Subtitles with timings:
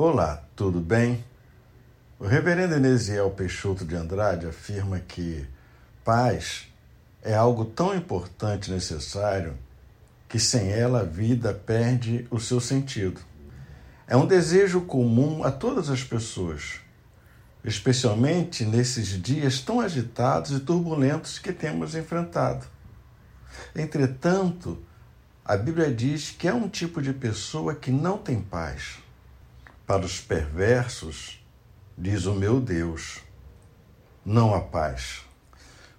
[0.00, 1.24] Olá, tudo bem?
[2.20, 5.44] O reverendo Enesiel Peixoto de Andrade afirma que
[6.04, 6.68] paz
[7.20, 9.58] é algo tão importante e necessário
[10.28, 13.20] que sem ela a vida perde o seu sentido.
[14.06, 16.78] É um desejo comum a todas as pessoas,
[17.64, 22.64] especialmente nesses dias tão agitados e turbulentos que temos enfrentado.
[23.74, 24.78] Entretanto,
[25.44, 29.07] a Bíblia diz que é um tipo de pessoa que não tem paz
[29.88, 31.42] para os perversos,
[31.96, 33.22] diz o meu Deus,
[34.22, 35.22] não há paz.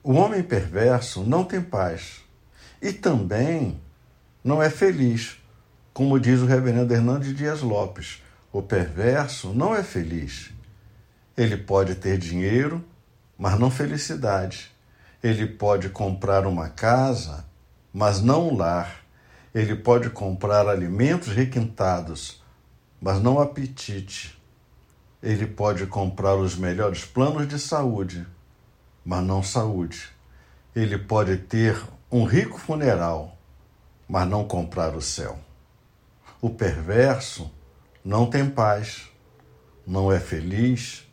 [0.03, 2.23] O homem perverso não tem paz
[2.79, 3.81] e também
[4.43, 5.39] não é feliz,
[5.91, 8.21] como diz o reverendo Hernandes Dias Lopes.
[8.53, 10.51] O perverso não é feliz.
[11.35, 12.85] Ele pode ter dinheiro,
[13.35, 14.69] mas não felicidade.
[15.23, 17.43] Ele pode comprar uma casa,
[17.91, 19.03] mas não um lar.
[19.51, 22.39] Ele pode comprar alimentos requintados,
[23.01, 24.37] mas não apetite.
[25.21, 28.25] Ele pode comprar os melhores planos de saúde,
[29.05, 30.09] mas não saúde.
[30.75, 33.37] Ele pode ter um rico funeral,
[34.07, 35.37] mas não comprar o céu.
[36.41, 37.51] O perverso
[38.03, 39.09] não tem paz,
[39.85, 41.05] não é feliz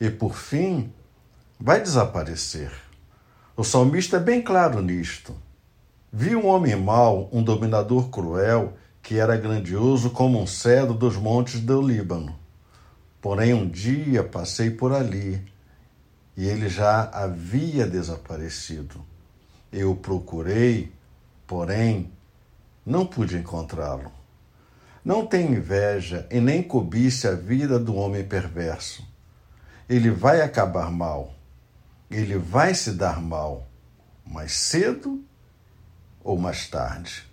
[0.00, 0.92] e, por fim,
[1.58, 2.72] vai desaparecer.
[3.56, 5.34] O salmista é bem claro nisto.
[6.12, 11.60] Vi um homem mau, um dominador cruel, que era grandioso como um cedro dos montes
[11.60, 12.38] do Líbano.
[13.20, 15.44] Porém, um dia passei por ali
[16.36, 19.04] e ele já havia desaparecido.
[19.72, 20.92] Eu o procurei,
[21.46, 22.12] porém,
[22.86, 24.10] não pude encontrá-lo.
[25.04, 29.04] Não tenha inveja e nem cobice a vida do homem perverso.
[29.88, 31.34] Ele vai acabar mal.
[32.08, 33.66] Ele vai se dar mal,
[34.24, 35.24] mais cedo
[36.22, 37.31] ou mais tarde.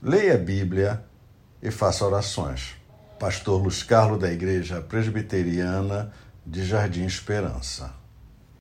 [0.00, 1.04] Leia a Bíblia
[1.60, 2.76] e faça orações.
[3.18, 6.12] Pastor Luiz Carlos da Igreja Presbiteriana
[6.46, 7.92] de Jardim Esperança.